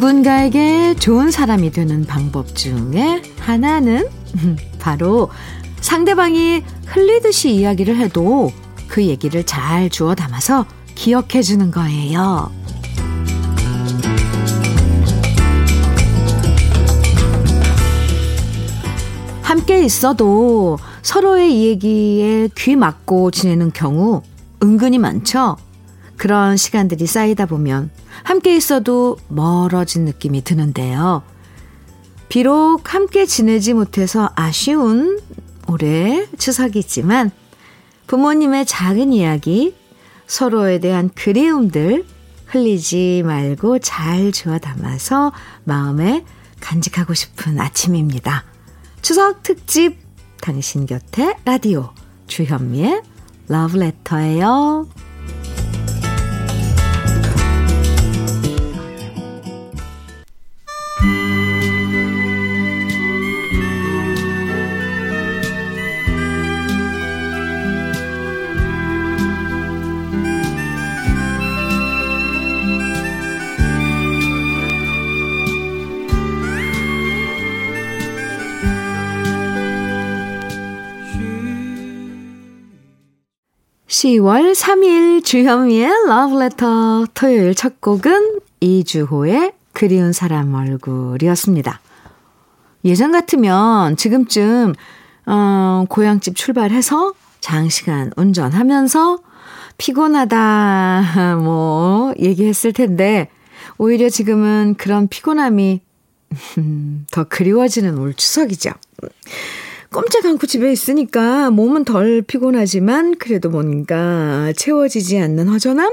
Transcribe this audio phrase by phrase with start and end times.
[0.00, 4.08] 누군가에게 좋은 사람이 되는 방법 중에 하나는
[4.80, 5.28] 바로
[5.82, 8.50] 상대방이 흘리듯이 이야기를 해도
[8.88, 12.50] 그 얘기를 잘 주워 담아서 기억해 주는 거예요.
[19.42, 24.22] 함께 있어도 서로의 얘기에 귀 막고 지내는 경우
[24.62, 25.58] 은근히 많죠?
[26.20, 27.88] 그런 시간들이 쌓이다 보면
[28.24, 31.22] 함께 있어도 멀어진 느낌이 드는데요.
[32.28, 35.18] 비록 함께 지내지 못해서 아쉬운
[35.66, 37.30] 올해 추석이지만
[38.06, 39.74] 부모님의 작은 이야기,
[40.26, 42.04] 서로에 대한 그리움들
[42.48, 45.32] 흘리지 말고 잘 주워 담아서
[45.64, 46.26] 마음에
[46.60, 48.44] 간직하고 싶은 아침입니다.
[49.00, 49.96] 추석 특집
[50.42, 51.94] 당신 곁에 라디오
[52.26, 53.00] 주현미의
[53.48, 54.86] 러브레터예요.
[84.00, 91.82] 10월 3일 주현미의 러브레터 토요일 첫 곡은 이주호의 그리운 사람 얼굴이었습니다.
[92.86, 94.72] 예전 같으면 지금쯤
[95.26, 99.18] 어, 고향집 출발해서 장시간 운전하면서
[99.76, 103.28] 피곤하다 뭐 얘기했을 텐데
[103.76, 105.82] 오히려 지금은 그런 피곤함이
[107.12, 108.70] 더 그리워지는 올 추석이죠.
[109.92, 115.92] 꼼짝 않고 집에 있으니까 몸은 덜 피곤하지만 그래도 뭔가 채워지지 않는 허전함?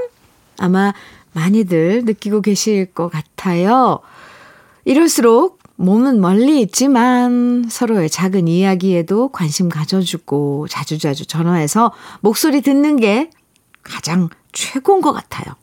[0.58, 0.94] 아마
[1.32, 3.98] 많이들 느끼고 계실 것 같아요.
[4.84, 13.30] 이럴수록 몸은 멀리 있지만 서로의 작은 이야기에도 관심 가져주고 자주자주 전화해서 목소리 듣는 게
[13.82, 15.54] 가장 최고인 것 같아요.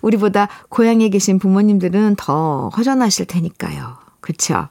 [0.00, 3.96] 우리보다 고향에 계신 부모님들은 더 허전하실 테니까요.
[4.20, 4.68] 그쵸?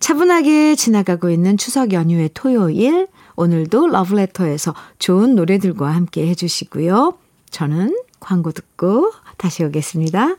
[0.00, 3.06] 차분하게 지나가고 있는 추석 연휴의 토요일,
[3.36, 7.16] 오늘도 러브레터에서 좋은 노래들과 함께 해주시고요.
[7.50, 10.36] 저는 광고 듣고 다시 오겠습니다.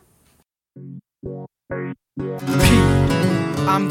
[3.68, 3.88] I'm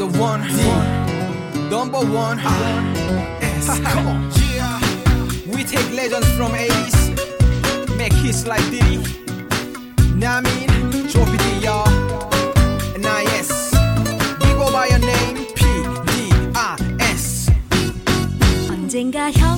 [18.93, 19.57] 언젠가 형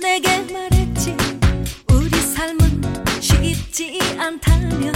[0.00, 1.14] 내게 말했지.
[1.92, 2.82] 우리 삶은
[3.20, 4.94] 쉽지 않다면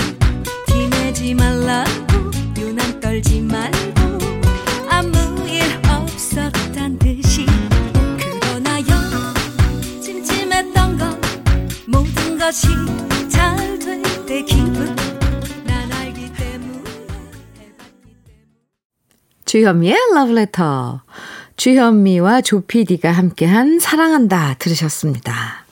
[0.66, 4.18] 티내지 말라고 유난 떨지 말고.
[4.88, 7.44] 아무 일 없었단 듯이.
[8.18, 11.20] 그러나 요 찜찜했던 건
[11.86, 12.68] 모든 것이
[13.28, 14.96] 잘 될 때 기분.
[19.44, 21.02] 주현미의 러브레터
[21.56, 25.64] 주현미와 조피디가 함께한 사랑한다 들으셨습니다.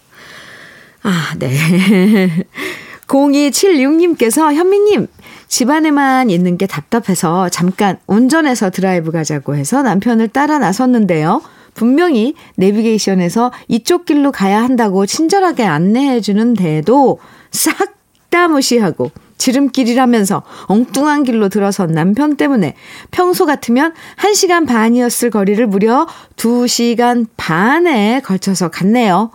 [1.03, 1.50] 아, 네.
[3.06, 5.06] 0276님께서 현미님,
[5.48, 11.43] 집안에만 있는 게 답답해서 잠깐 운전해서 드라이브 가자고 해서 남편을 따라 나섰는데요.
[11.75, 17.19] 분명히 내비게이션에서 이쪽 길로 가야 한다고 친절하게 안내해 주는데도
[17.50, 19.12] 싹 다 무시하고
[19.43, 22.77] 지름길이라면서 엉뚱한 길로 들어선 남편 때문에
[23.11, 29.33] 평소 같으면 1시간 반이었을 거리를 무려 2시간 반에 걸쳐서 갔네요.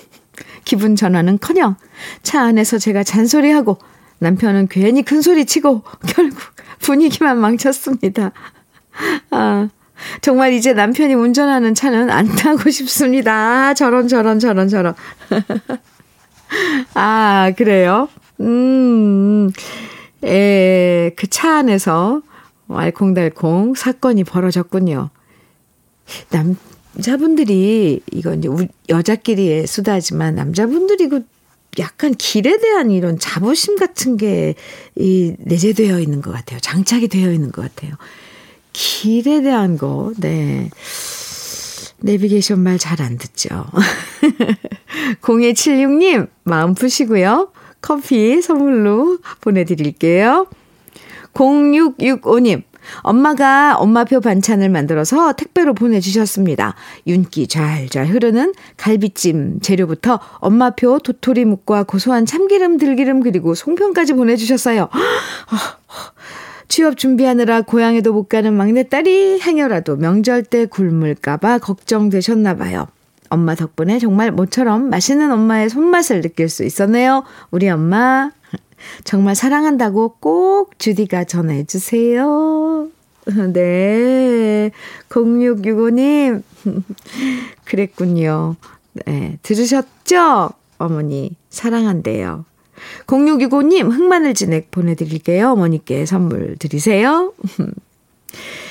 [0.64, 1.76] 기분 전환은 커녕
[2.22, 3.76] 차 안에서 제가 잔소리하고
[4.18, 6.38] 남편은 괜히 큰 소리 치고 결국
[6.78, 8.32] 분위기만 망쳤습니다.
[9.30, 9.68] 아,
[10.22, 13.74] 정말 이제 남편이 운전하는 차는 안 타고 싶습니다.
[13.74, 14.94] 저런, 저런, 저런, 저런.
[16.94, 18.08] 아, 그래요?
[18.40, 19.50] 음,
[20.24, 22.22] 에, 그차 안에서
[22.68, 25.10] 알콩달콩 사건이 벌어졌군요.
[26.30, 28.48] 남자분들이, 이건 이제
[28.88, 31.24] 여자끼리의 수다지만 남자분들이 그
[31.78, 34.54] 약간 길에 대한 이런 자부심 같은 게
[34.96, 36.60] 이 내재되어 있는 것 같아요.
[36.60, 37.94] 장착이 되어 있는 것 같아요.
[38.72, 40.70] 길에 대한 거, 네.
[41.98, 43.64] 내비게이션 말 잘 안 듣죠.
[45.22, 47.50] 0276님, 마음 푸시고요.
[47.84, 50.46] 커피 선물로 보내드릴게요.
[51.34, 52.62] 0665님,
[53.02, 56.76] 엄마가 엄마표 반찬을 만들어서 택배로 보내주셨습니다.
[57.06, 64.88] 윤기 잘잘 흐르는 갈비찜 재료부터 엄마표 도토리묵과 고소한 참기름, 들기름 그리고 송편까지 보내주셨어요.
[66.68, 72.86] 취업 준비하느라 고향에도 못 가는 막내딸이 행여라도 명절 때 굶을까봐 걱정되셨나 봐요.
[73.34, 77.24] 엄마 덕분에 정말 모처럼 맛있는 엄마의 손맛을 느낄 수 있었네요.
[77.50, 78.30] 우리 엄마
[79.04, 82.88] 정말 사랑한다고 꼭 주디가 전해 주세요.
[83.52, 84.70] 네.
[85.08, 86.42] 0665님.
[87.64, 88.56] 그랬군요.
[88.92, 89.38] 네.
[89.42, 90.50] 들으셨죠?
[90.78, 92.44] 어머니, 사랑한대요.
[93.06, 95.50] 0665님, 흑마늘 진액 보내드릴게요.
[95.50, 97.32] 어머니께 선물 드리세요.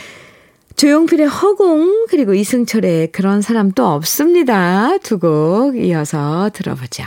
[0.76, 4.98] 조용필의 허공, 그리고 이승철의 그런 사람 또 없습니다.
[5.00, 7.04] 두 곡 이어서 들어보죠.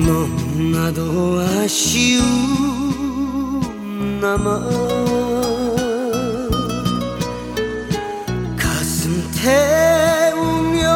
[0.06, 2.24] 너무나도 아쉬운
[4.20, 4.58] 나마
[8.56, 10.86] 가슴 태우며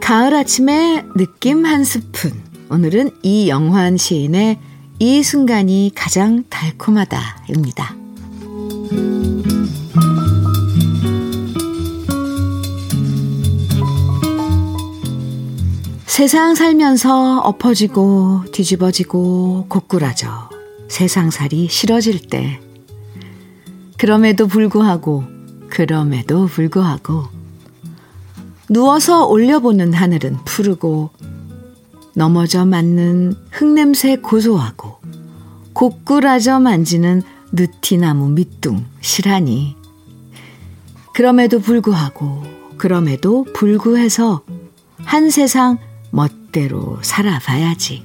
[0.00, 2.30] 가을 아침의 느낌 한 스푼
[2.70, 4.60] 오늘은 이영환 시인의
[5.00, 7.96] 이 순간이 가장 달콤하다입니다.
[16.18, 20.50] 세상 살면서 엎어지고 뒤집어지고 고꾸라져.
[20.88, 22.60] 세상 살이 싫어질 때.
[23.96, 25.22] 그럼에도 불구하고
[25.70, 27.26] 그럼에도 불구하고.
[28.68, 31.10] 누워서 올려보는 하늘은 푸르고
[32.16, 34.98] 넘어져 맞는 흙냄새 고소하고
[35.72, 37.22] 고꾸라져 만지는
[37.52, 39.76] 느티나무 밑둥 실하니.
[41.14, 42.42] 그럼에도 불구하고
[42.76, 44.42] 그럼에도 불구해서
[45.04, 45.78] 한 세상
[46.10, 48.04] 멋대로 살아봐야지.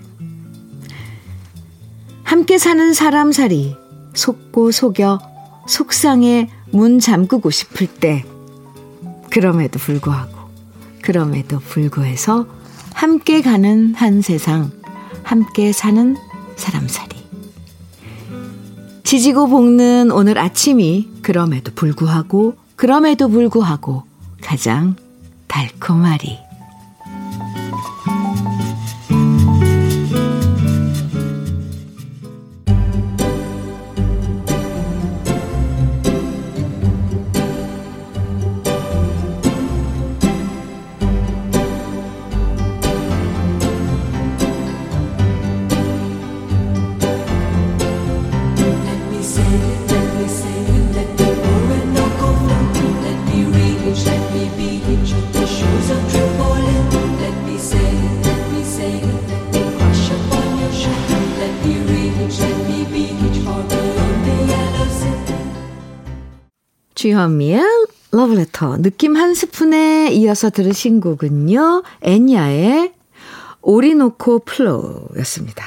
[2.24, 3.76] 함께 사는 사람살이
[4.14, 5.20] 속고 속여
[5.68, 8.26] 속상해 문 잠그고 싶을 때
[9.30, 10.50] 그럼에도 불구하고
[11.02, 12.48] 그럼에도 불구해서
[12.94, 14.72] 함께 가는 한 세상
[15.24, 16.16] 함께 사는
[16.56, 17.24] 사람살이
[19.04, 24.04] 지지고 볶는 오늘 아침이 그럼에도 불구하고 그럼에도 불구하고
[24.42, 24.96] 가장
[25.48, 26.43] 달콤하리.
[67.04, 67.62] 주현미의
[68.12, 71.84] 러브레터 느낌 한 스푼에 이어서 들으신 곡은요.
[72.02, 72.94] 애니아의
[73.62, 75.66] 오리노코 플로우였습니다.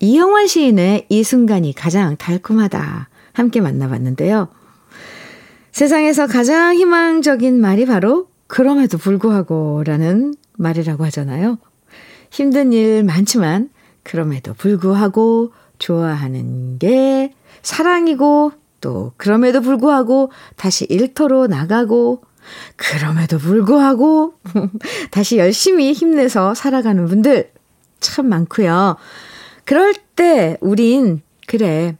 [0.00, 4.48] 이영환 시인의 이 순간이 가장 달콤하다 함께 만나봤는데요.
[5.72, 11.56] 세상에서 가장 희망적인 말이 바로 그럼에도 불구하고 라는 말이라고 하잖아요.
[12.30, 13.70] 힘든 일 많지만
[14.02, 17.32] 그럼에도 불구하고 좋아하는 게
[17.62, 22.22] 사랑이고 또 그럼에도 불구하고 다시 일터로 나가고
[22.76, 24.34] 그럼에도 불구하고
[25.10, 27.52] 다시 열심히 힘내서 살아가는 분들
[28.00, 28.96] 참 많고요.
[29.64, 31.96] 그럴 때 우린 그래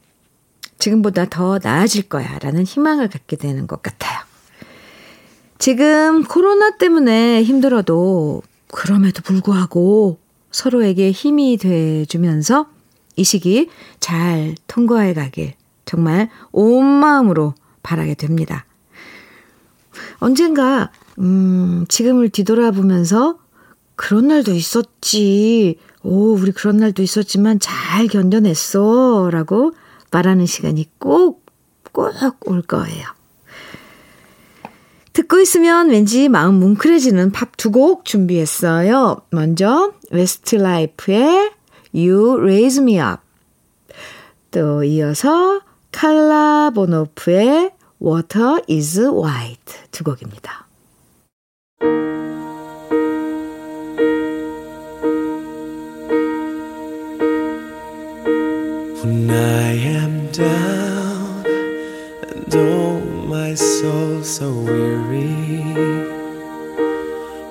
[0.79, 4.19] 지금보다 더 나아질 거야 라는 희망을 갖게 되는 것 같아요.
[5.57, 10.19] 지금 코로나 때문에 힘들어도 그럼에도 불구하고
[10.51, 12.67] 서로에게 힘이 돼주면서
[13.17, 13.69] 이 시기
[13.99, 15.53] 잘 통과해 가길
[15.89, 18.65] 정말 온 마음으로 바라게 됩니다.
[20.19, 23.39] 언젠가, 음, 지금을 뒤돌아보면서
[23.95, 25.79] 그런 날도 있었지.
[26.03, 29.29] 오, 우리 그런 날도 있었지만 잘 견뎌냈어.
[29.31, 29.71] 라고
[30.11, 31.49] 말하는 시간이 꼭
[31.91, 33.05] 꼭 올 거예요.
[35.13, 39.21] 듣고 있으면 왠지 마음 뭉클해지는 팝 두 곡 준비했어요.
[39.31, 41.51] 먼저 웨스트라이프의
[41.93, 43.21] You Raise Me Up
[44.51, 45.61] 또 이어서
[45.92, 50.66] 칼라 보노프의 Water is White 두 곡입니다.
[59.02, 65.62] When I am down and oh my soul so weary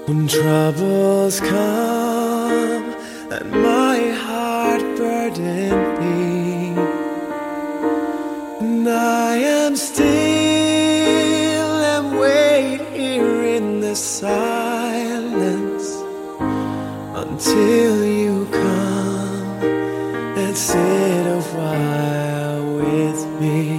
[0.06, 2.94] When troubles come
[3.32, 4.07] and my
[9.69, 10.03] am still
[11.85, 15.85] and wait here in the silence
[17.15, 19.61] Until you come
[20.41, 23.77] and sit a while with me.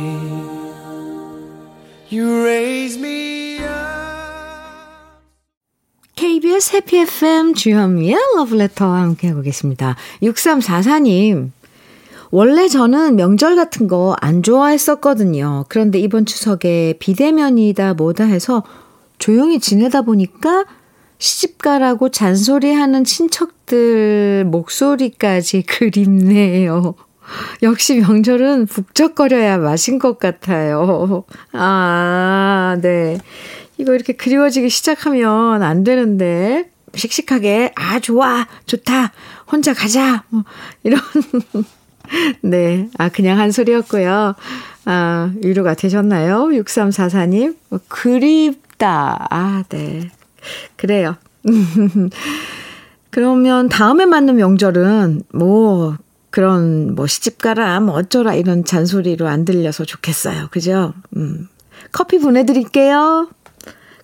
[2.09, 5.17] You raise me up.
[6.15, 9.95] KBS 해피 FM 주현미의 러브레터와 함께하고 계십니다.
[10.21, 11.51] 6344님.
[12.31, 15.65] 원래 저는 명절 같은 거 안 좋아했었거든요.
[15.69, 18.63] 그런데 이번 추석에 비대면이다 뭐다 해서
[19.17, 20.65] 조용히 지내다 보니까
[21.17, 26.95] 시집가라고 잔소리하는 친척들 목소리까지 그립네요.
[27.61, 31.23] 역시 명절은 북적거려야 맛인 것 같아요.
[31.51, 33.19] 아, 네.
[33.77, 39.11] 이거 이렇게 그리워지기 시작하면 안 되는데, 씩씩하게, 아, 좋아, 좋다,
[39.51, 40.43] 혼자 가자, 뭐,
[40.83, 40.99] 이런.
[42.41, 42.89] 네.
[42.97, 44.35] 아, 그냥 한 소리였고요.
[44.85, 46.49] 아, 위로가 되셨나요?
[46.51, 47.55] 6344님.
[47.69, 49.27] 뭐, 그립다.
[49.29, 50.09] 아, 네.
[50.75, 51.15] 그래요.
[53.11, 55.97] 그러면 다음에 맞는 명절은 뭐
[56.29, 60.47] 그런 뭐 시집가라 뭐 어쩌라 이런 잔소리로 안 들려서 좋겠어요.
[60.51, 60.93] 그죠?
[61.15, 61.47] 음.
[61.91, 63.29] 커피 보내드릴게요.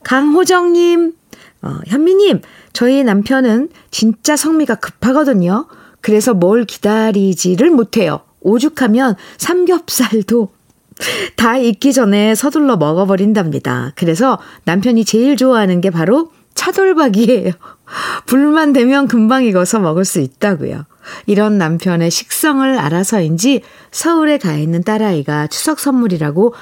[0.04, 1.14] 강호정님,
[1.62, 2.42] 어, 현미님,
[2.74, 5.68] 저희 남편은 진짜 성미가 급하거든요.
[6.06, 8.20] 그래서 뭘 기다리지를 못해요.
[8.42, 10.50] 오죽하면 삼겹살도
[11.36, 13.94] 다 익기 전에 서둘러 먹어버린답니다.
[13.96, 17.54] 그래서 남편이 제일 좋아하는 게 바로 차돌박이에요.
[18.28, 20.86] 불만 되면 금방 익어서 먹을 수 있다고요.
[21.26, 26.54] 이런 남편의 식성을 알아서인지 서울에 가 있는 딸아이가 추석 선물이라고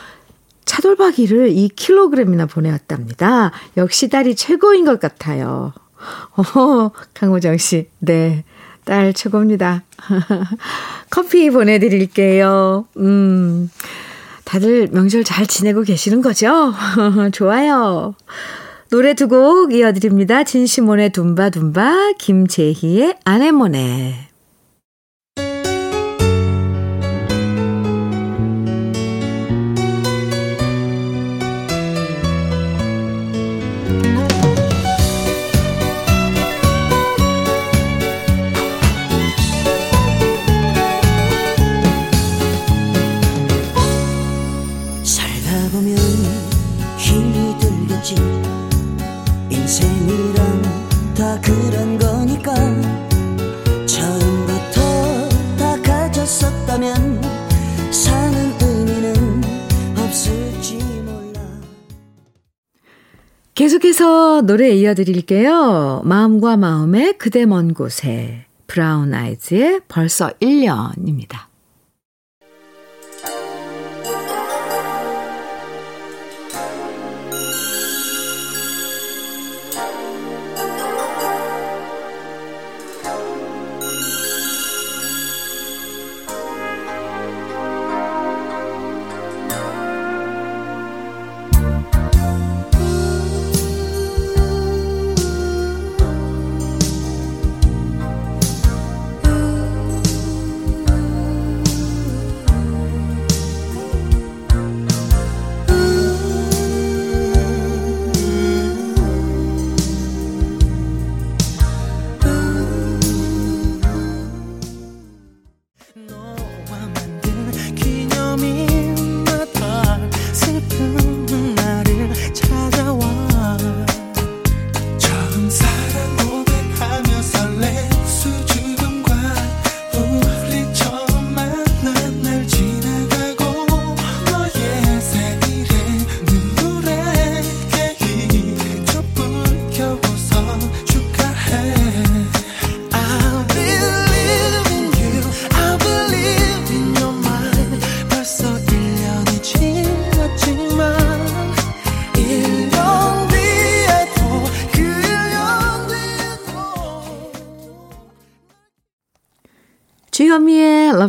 [0.64, 3.52] 차돌박이를 2kg이나 보내왔답니다.
[3.76, 5.74] 역시 딸이 최고인 것 같아요.
[6.56, 7.90] 어, 강호정 씨.
[8.00, 8.46] 네.
[8.86, 9.84] 딸 최고입니다.
[11.10, 12.86] 커피 보내드릴게요.
[12.98, 13.70] 음.
[14.46, 16.74] 다들 명절 잘 지내고 계시는 거죠?
[17.32, 18.16] 좋아요.
[18.92, 20.44] 노래 두 곡 이어드립니다.
[20.44, 24.33] 진시몬의 둠바둠바, 김재희의 아내모네.
[51.34, 52.54] 다 그런 거니까
[53.88, 57.22] 처음부터 다 가졌었다면
[57.92, 59.42] 사는 의미는
[59.98, 61.42] 없을지 몰라
[63.56, 66.04] 계속해서 노래 이어드릴게요.
[66.06, 71.53] 마음과 마음의 그대 먼 곳에 브라운 아이즈의 벌써 1년입니다.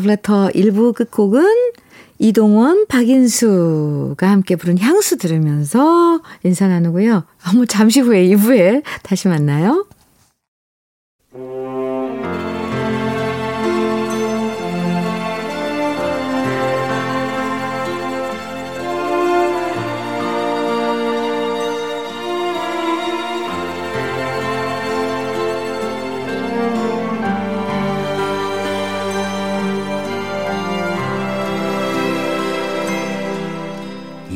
[0.04, 1.44] 러브레터 1부 끝곡은
[2.18, 7.24] 이동원, 박인수가 함께 부른 향수 들으면서 인사 나누고요.
[7.48, 9.86] 어머, 잠시 후에 2부에 다시 만나요.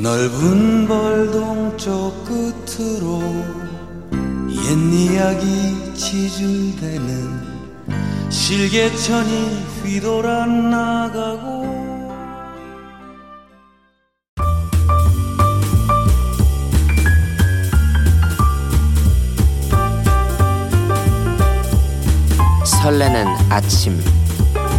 [0.00, 3.20] 넓은 벌동 쪽 끝으로
[4.48, 7.58] 옛 이야기 지줄대는
[8.30, 11.66] 실개천이 휘돌아 나가고
[22.64, 24.00] 설레는 아침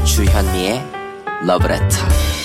[0.05, 0.81] 주현미의
[1.45, 2.38] 러브레터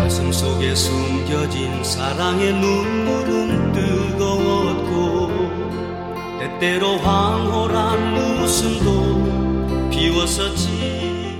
[0.00, 5.28] 가슴 속에 숨겨진 사랑의 눈물은 뜨거웠고
[6.38, 11.36] 때때로 황홀한 웃음도 비웠었지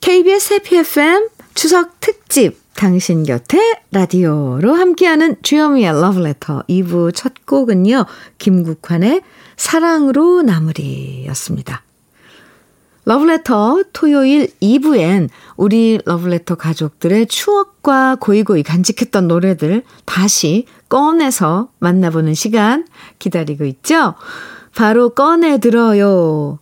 [0.00, 8.06] KBS 해피 FM 추석 특집 당신 곁에 라디오로 함께하는 주현미의 러브레터 2부 첫 곡은요.
[8.38, 9.22] 김국환의
[9.56, 11.84] 사랑으로 나무리였습니다.
[13.08, 22.86] 러브레터 토요일 2부엔 우리 러브레터 가족들의 추억과 고이고이 간직했던 노래들 다시 꺼내서 만나보는 시간
[23.18, 24.12] 기다리고 있죠?
[24.74, 26.58] 바로 꺼내 들어요.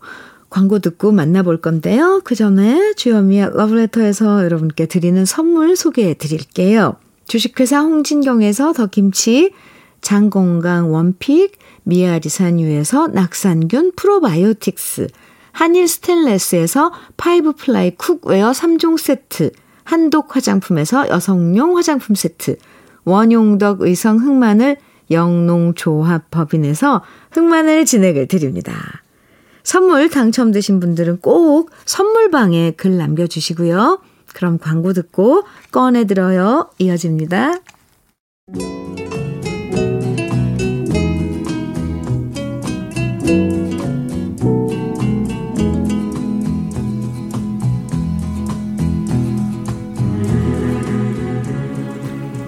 [0.49, 2.21] 광고 듣고 만나볼 건데요.
[2.23, 6.95] 그 전에 주현미의 러브레터에서 여러분께 드리는 선물 소개해 드릴게요.
[7.27, 9.51] 주식회사 홍진경에서 더 김치,
[10.01, 15.09] 장건강 원픽, 미아리산유에서 낙산균 프로바이오틱스,
[15.57, 19.53] 한일 스텐레스에서 five ply cookware 3종 세트,
[19.85, 22.59] 한독 화장품에서 여성용 화장품 세트,
[23.07, 24.77] 원용덕 의성 흑마늘
[25.11, 28.75] 영농조합법인에서 흑마늘 진액을 드립니다.
[29.63, 34.01] 선물 당첨되신 분들은 꼭 선물방에 글 남겨주시고요.
[34.35, 36.69] 그럼 광고 듣고 꺼내들어요.
[36.79, 37.55] 이어집니다.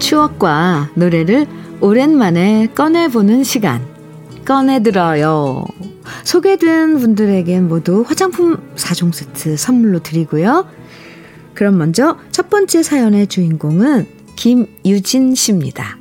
[0.09, 1.45] 추억과 노래를
[1.81, 3.85] 오랜만에 꺼내보는 시간.
[4.43, 5.63] 꺼내들어요.
[6.23, 10.65] 소개된 분들에겐 모두 화장품 4종 세트 선물로 드리고요.
[11.53, 15.99] 그럼 먼저 첫 번째 사연의 주인공은 김유진 씨입니다.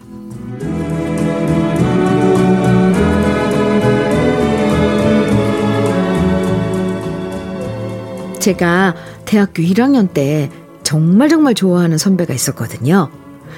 [8.38, 8.94] 제가
[9.26, 10.50] 대학교 1학년 때
[10.82, 13.10] 정말 정말 좋아하는 선배가 있었거든요.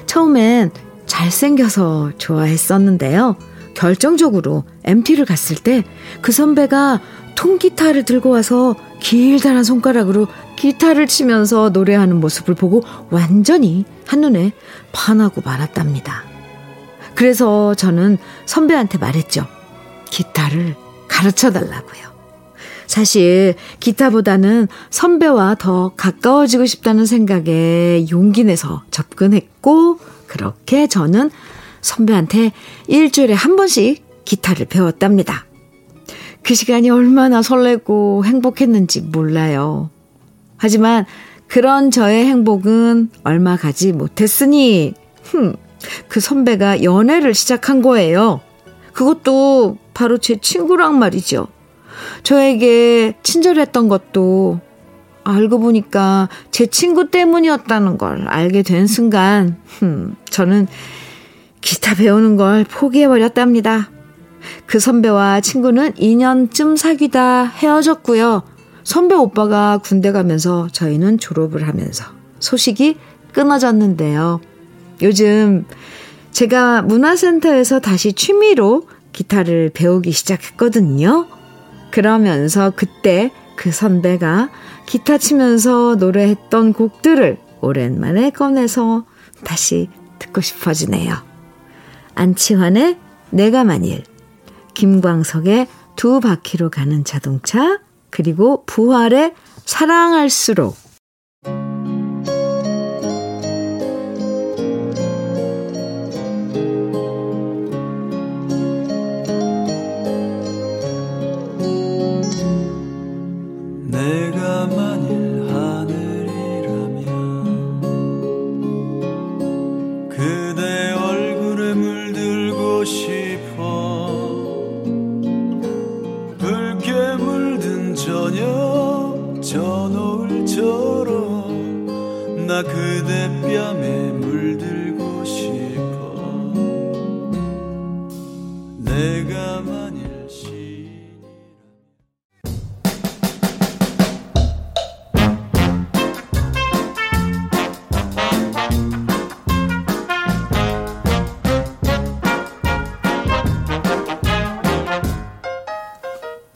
[0.07, 0.71] 처음엔
[1.07, 3.37] 잘생겨서 좋아했었는데요.
[3.75, 5.85] 결정적으로 MT를 갔을 때
[6.21, 7.01] 그 선배가
[7.37, 10.27] 통기타를 들고 와서 길다란 손가락으로
[10.57, 14.53] 기타를 치면서 노래하는 모습을 보고 완전히 한눈에
[14.93, 16.25] 반하고 말았답니다.
[17.15, 19.47] 그래서 저는 선배한테 말했죠.
[20.11, 20.75] 기타를
[21.09, 22.10] 가르쳐 달라고요.
[22.91, 31.31] 사실 기타보다는 선배와 더 가까워지고 싶다는 생각에 용기 내서 접근했고 그렇게 저는
[31.83, 32.51] 선배한테
[32.89, 35.47] 일주일에 한 번씩 기타를 배웠답니다.
[36.43, 39.89] 그 시간이 얼마나 설레고 행복했는지 몰라요.
[40.57, 41.07] 하지만
[41.47, 45.55] 그런 저의 행복은 얼마 가지 못했으니, 흠,
[46.09, 48.41] 그 선배가 연애를 시작한 거예요.
[48.93, 51.47] 그것도 바로 제 친구랑 말이죠.
[52.23, 54.61] 저에게 친절했던 것도
[55.25, 60.67] 알고 보니까 제 친구 때문이었다는 걸 알게 된 순간, 흠, 저는
[61.61, 63.91] 기타 배우는 걸 포기해버렸답니다.
[64.67, 68.43] 그 선배와 친구는 2년쯤 사귀다 헤어졌고요.
[68.83, 72.05] 선배 오빠가 군대 가면서 저희는 졸업을 하면서
[72.39, 72.97] 소식이
[73.33, 74.41] 끊어졌는데요.
[75.03, 75.67] 요즘
[76.33, 81.27] 제가 문화센터에서 다시 취미로 기타를 배우기 시작했거든요.
[81.91, 84.51] 그러면서 그때 그 선배가
[84.87, 89.05] 기타 치면서 노래했던 곡들을 오랜만에 꺼내서
[89.45, 91.15] 다시 듣고 싶어지네요.
[92.15, 92.99] 안치환의
[93.31, 94.05] 내가 만일,
[94.75, 100.77] 김광석의 두 바퀴로 가는 자동차, 그리고 부활의 사랑할수록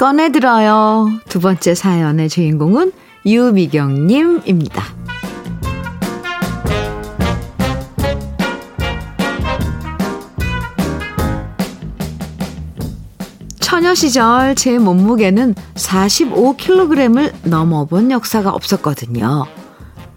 [0.04, 1.08] 꺼내들어요.
[1.30, 2.92] 두 번째 사연의 주인공은
[3.24, 4.84] 유미경님입니다.
[13.60, 19.46] 처녀 시절 제 몸무게는 45kg을 넘어본 역사가 없었거든요.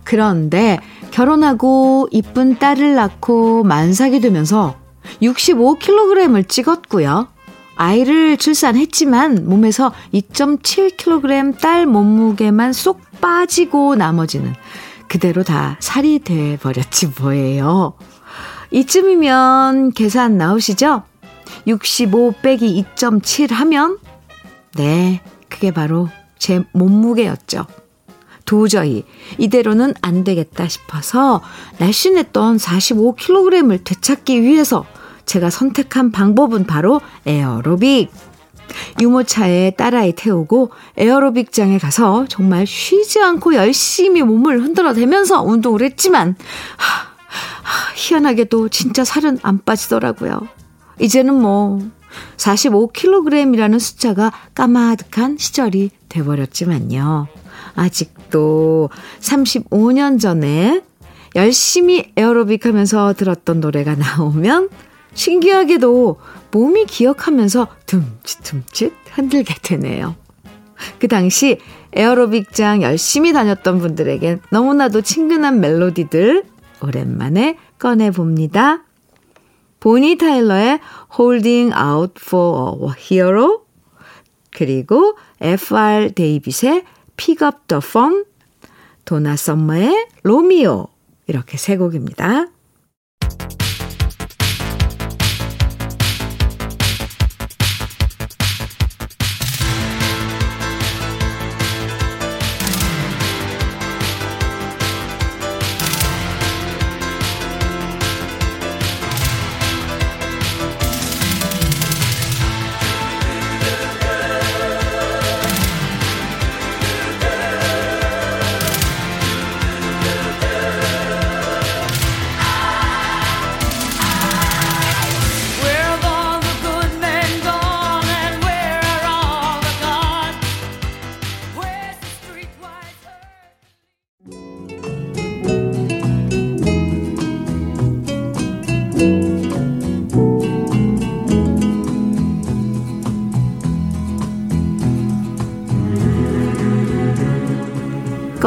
[0.04, 4.76] 그런데 결혼하고 이쁜 딸을 낳고 만삭이 되면서
[5.22, 7.37] 65kg을 찍었고요.
[7.78, 14.54] 아이를 출산했지만 몸에서 2.7kg 딸 몸무게만 쏙 빠지고 나머지는
[15.08, 17.94] 그대로 다 살이 돼 버렸지 뭐예요.
[18.72, 21.04] 이쯤이면 계산 나오시죠?
[21.66, 24.00] 65 빼기 2.7 하면
[24.76, 27.66] 네, 그게 바로 제 몸무게였죠.
[28.46, 29.04] 도저히
[29.38, 31.42] 이대로는 안 되겠다 싶어서
[31.80, 34.86] 날씬했던 45kg을 되찾기 위해서
[35.28, 38.12] 제가 선택한 방법은 바로 에어로빅.
[39.00, 46.36] 유모차에 딸아이 태우고 에어로빅장에 가서 정말 쉬지 않고 열심히 몸을 흔들어 대면서 운동을 했지만,
[46.76, 50.48] 하, 하, 희한하게도 진짜 살은 안 빠지더라고요.
[51.00, 51.80] 이제는 뭐,
[52.38, 57.28] 45kg이라는 숫자가 까마득한 시절이 돼버렸지만요.
[57.76, 60.82] 아직도 35년 전에
[61.36, 64.70] 열심히 에어로빅 하면서 들었던 노래가 나오면
[65.14, 66.20] 신기하게도
[66.52, 70.16] 몸이 기억하면서 듬칫듬칫 흔들게 되네요.
[71.00, 71.60] 그 당시
[71.94, 76.44] 에어로빅장 열심히 다녔던 분들에겐 너무나도 친근한 멜로디들
[76.84, 78.84] 오랜만에 꺼내봅니다.
[79.80, 80.80] 보니 타일러의
[81.18, 83.62] Holding Out for a Hero
[84.52, 86.12] 그리고 F.R.
[86.12, 86.84] 데이빗의
[87.16, 88.24] Pick Up the Phone
[89.06, 90.88] 도나 썸머의 로미오
[91.28, 92.48] 이렇게 세 곡입니다.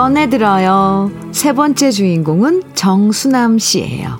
[0.01, 1.11] 꺼내들어요.
[1.31, 4.19] 세 번째 주인공은 정수남 씨예요.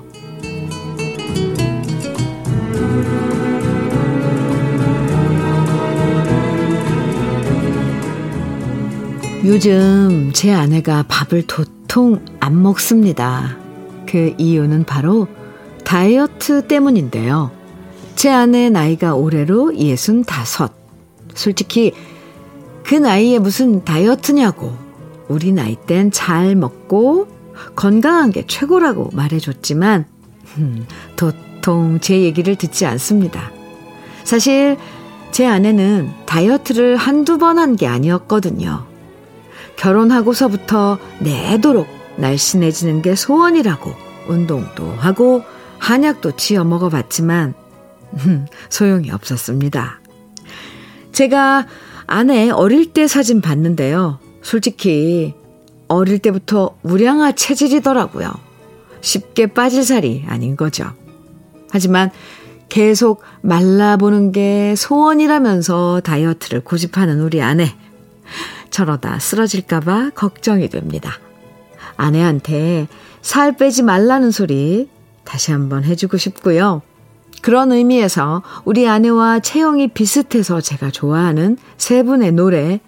[9.43, 13.57] 요즘 제 아내가 밥을 도통 안 먹습니다.
[14.05, 15.27] 그 이유는 바로
[15.83, 17.49] 다이어트 때문인데요.
[18.15, 20.67] 제 아내 나이가 올해로 65.
[21.33, 21.91] 솔직히
[22.83, 24.90] 그 나이에 무슨 다이어트냐고.
[25.31, 27.27] 우리 나이 땐 잘 먹고
[27.75, 30.05] 건강한 게 최고라고 말해줬지만,
[30.57, 33.51] 음, 도통 제 얘기를 듣지 않습니다.
[34.23, 34.77] 사실
[35.31, 38.85] 제 아내는 다이어트를 한두 번 한 게 아니었거든요.
[39.77, 43.91] 결혼하고서부터 내도록 날씬해지는 게 소원이라고
[44.27, 45.43] 운동도 하고
[45.79, 47.53] 한약도 지어 먹어봤지만
[48.25, 49.99] 음, 소용이 없었습니다.
[51.13, 51.65] 제가
[52.05, 54.19] 아내 어릴 때 사진 봤는데요.
[54.41, 55.33] 솔직히
[55.87, 58.31] 어릴 때부터 무량화 체질이더라고요.
[59.01, 60.91] 쉽게 빠질 살이 아닌 거죠.
[61.69, 62.11] 하지만
[62.69, 67.75] 계속 말라보는 게 소원이라면서 다이어트를 고집하는 우리 아내.
[68.69, 71.11] 저러다 쓰러질까봐 걱정이 됩니다.
[71.97, 72.87] 아내한테
[73.21, 74.89] 살 빼지 말라는 소리
[75.25, 76.81] 다시 한번 해주고 싶고요.
[77.41, 82.79] 그런 의미에서 우리 아내와 체형이 비슷해서 제가 좋아하는 세 분의 노래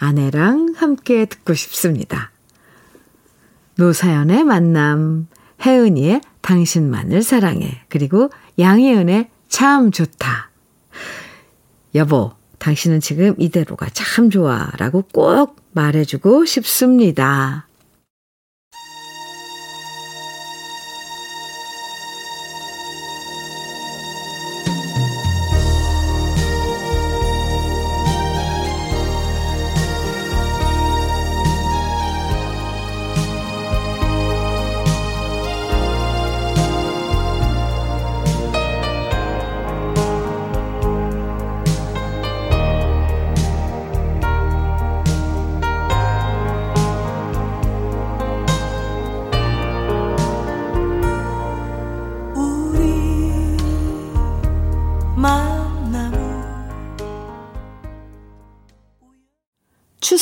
[0.00, 2.32] 아내랑 함께 듣고 싶습니다.
[3.76, 5.28] 노사연의 만남,
[5.64, 10.50] 혜은이의 당신만을 사랑해, 그리고 양희은의 참 좋다.
[11.94, 17.66] 여보, 당신은 지금 이대로가 참 좋아 라고 꼭 말해주고 싶습니다.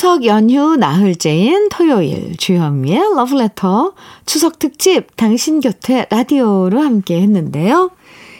[0.08, 3.92] 추석 연휴 나흘째인 토요일 주현미의 러브레터
[4.24, 7.90] 추석 특집 당신 곁에 라디오로 함께 했는데요.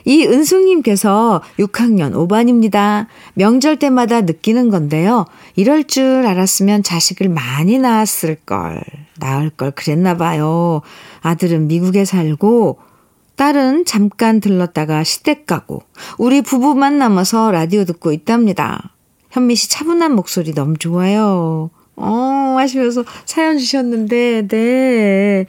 [0.07, 3.05] 이은숙님께서 6학년 5반입니다.
[3.35, 5.27] 명절 때마다 느끼는 건데요.
[5.57, 8.83] 이럴 줄 알았으면 자식을 많이 낳았을 걸,
[9.19, 10.81] 낳을 걸 그랬나 봐요.
[11.21, 12.79] 아들은 미국에 살고
[13.37, 15.83] 딸은 잠깐 들렀다가 시댁 가고
[16.17, 18.95] 우리 부부만 남아서 라디오 듣고 있답니다.
[19.31, 21.71] 현미 씨 차분한 목소리 너무 좋아요.
[21.97, 25.47] 어, 하시면서 사연 주셨는데, 네.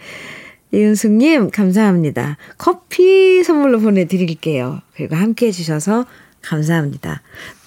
[0.72, 2.38] 이은숙님, 감사합니다.
[2.58, 4.82] 커피 선물로 보내드릴게요.
[4.96, 6.06] 그리고 함께 해주셔서
[6.42, 7.22] 감사합니다.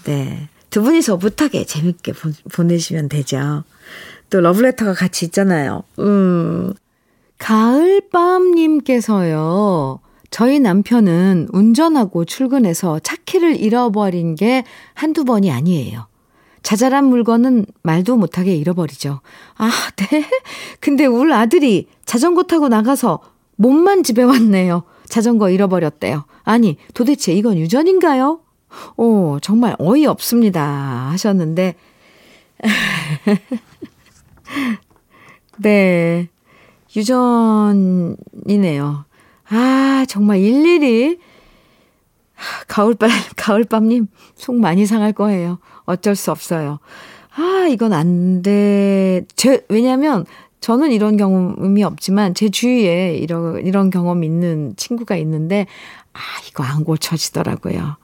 [0.05, 0.49] 네.
[0.71, 3.65] 두 분이서 오붓하게 재밌게 보, 보내시면 되죠.
[4.31, 5.83] 또 러브레터가 같이 있잖아요.
[5.99, 6.73] 음.
[7.39, 9.99] 가을밤님께서요.
[10.33, 14.65] 저희 남편은 운전하고 출근해서 차키를 잃어버린 게
[14.95, 16.07] 한두 번이 아니에요.
[16.63, 19.21] 자잘한 물건은 말도 못하게 잃어버리죠.
[19.59, 20.25] 아, 네?
[20.81, 23.21] 근데 울 아들이 자전거 타고 나가서
[23.57, 24.85] 몸만 집에 왔네요.
[25.05, 26.25] 자전거 잃어버렸대요.
[26.45, 28.41] 아니, 도대체 이건 유전인가요?
[28.97, 31.11] 오, 정말 어이없습니다.
[31.11, 31.75] 하셨는데.
[35.59, 36.31] 네.
[36.97, 39.05] 유전이네요.
[39.55, 41.19] 아, 정말 일일이
[42.69, 45.59] 가을밤, 가을밤님 속 많이 상할 거예요.
[45.85, 46.79] 어쩔 수 없어요.
[47.35, 49.23] 아, 이건 안 돼.
[49.37, 50.25] 제, 왜냐면
[50.61, 55.67] 저는 이런 경험이 없지만 제 주위에 이런, 이런 경험 있는 친구가 있는데,
[56.15, 57.97] 아, 이거 안 고쳐지더라고요.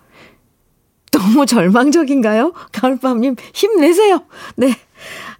[1.13, 2.53] 너무 절망적인가요?
[2.73, 4.21] 가을밤님 힘내세요.
[4.57, 4.75] 네.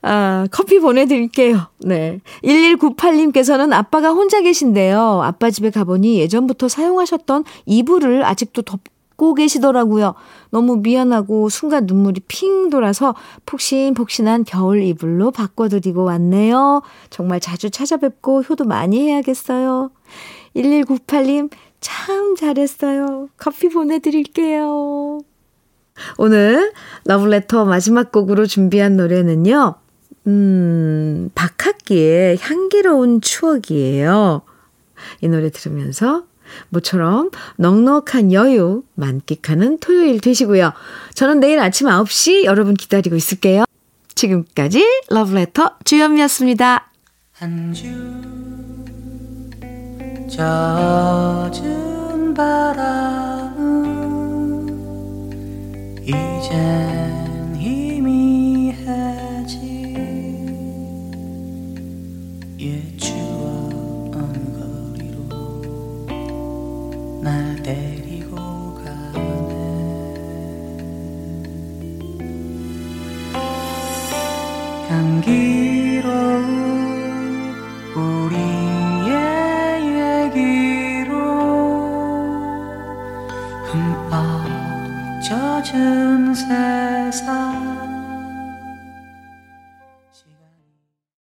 [0.03, 1.59] 아, 커피 보내드릴게요.
[1.81, 2.21] 네.
[2.45, 5.23] 1198님께서는 아빠가 혼자 계신데요.
[5.23, 10.15] 아빠 집에 가보니 예전부터 사용하셨던 이불을 아직도 덮고 계시더라고요.
[10.51, 13.15] 너무 미안하고 순간 눈물이 핑 돌아서
[13.47, 16.83] 폭신폭신한 겨울 이불로 바꿔드리고 왔네요.
[17.11, 19.91] 정말 자주 찾아뵙고 효도 많이 해야겠어요.
[20.57, 23.29] 1198님, 참 잘했어요.
[23.37, 25.21] 커피 보내드릴게요.
[26.17, 26.73] 오늘
[27.05, 29.75] 러브레터 마지막 곡으로 준비한 노래는요.
[30.27, 34.43] 음, 박학기의 향기로운 추억이에요.
[35.21, 36.25] 이 노래 들으면서
[36.71, 40.73] 모처럼 넉넉한 여유 만끽하는 토요일 되시고요.
[41.15, 43.65] 저는 내일 아침 9시 여러분 기다리고 있을게요.
[44.15, 46.91] 지금까지 러브레터 주현미였습니다.
[47.33, 47.87] 한주
[50.29, 53.28] 젖은 바람은
[56.09, 56.98] 이젠
[87.19, 87.48] sun.